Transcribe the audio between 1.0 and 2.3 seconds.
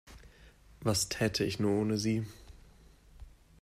täte ich nur ohne Sie?